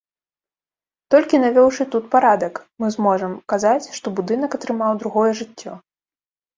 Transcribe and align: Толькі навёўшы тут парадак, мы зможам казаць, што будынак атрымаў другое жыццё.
Толькі 1.15 1.41
навёўшы 1.43 1.83
тут 1.97 2.09
парадак, 2.17 2.53
мы 2.81 2.87
зможам 2.97 3.31
казаць, 3.57 3.85
што 4.01 4.07
будынак 4.19 4.51
атрымаў 4.61 4.91
другое 5.01 5.31
жыццё. 5.45 5.73